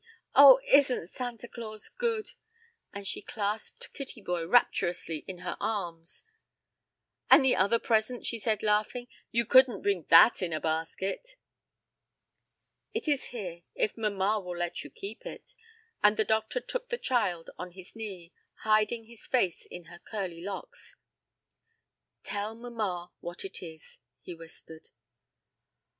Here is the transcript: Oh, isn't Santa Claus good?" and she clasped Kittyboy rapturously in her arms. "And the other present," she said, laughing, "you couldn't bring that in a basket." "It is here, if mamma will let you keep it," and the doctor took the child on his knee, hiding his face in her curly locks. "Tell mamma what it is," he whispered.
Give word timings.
Oh, 0.33 0.59
isn't 0.65 1.11
Santa 1.11 1.47
Claus 1.47 1.87
good?" 1.87 2.31
and 2.91 3.07
she 3.07 3.21
clasped 3.21 3.93
Kittyboy 3.93 4.49
rapturously 4.49 5.23
in 5.27 5.37
her 5.45 5.55
arms. 5.59 6.23
"And 7.29 7.45
the 7.45 7.55
other 7.55 7.77
present," 7.77 8.25
she 8.25 8.39
said, 8.39 8.63
laughing, 8.63 9.07
"you 9.29 9.45
couldn't 9.45 9.83
bring 9.83 10.07
that 10.09 10.41
in 10.41 10.53
a 10.53 10.59
basket." 10.59 11.35
"It 12.95 13.07
is 13.07 13.25
here, 13.25 13.61
if 13.75 13.95
mamma 13.95 14.39
will 14.39 14.57
let 14.57 14.83
you 14.83 14.89
keep 14.89 15.23
it," 15.23 15.53
and 16.01 16.17
the 16.17 16.25
doctor 16.25 16.59
took 16.59 16.89
the 16.89 16.97
child 16.97 17.51
on 17.59 17.73
his 17.73 17.95
knee, 17.95 18.33
hiding 18.63 19.03
his 19.03 19.27
face 19.27 19.67
in 19.69 19.83
her 19.83 19.99
curly 19.99 20.43
locks. 20.43 20.95
"Tell 22.23 22.55
mamma 22.55 23.11
what 23.19 23.45
it 23.45 23.61
is," 23.61 23.99
he 24.23 24.33
whispered. 24.33 24.89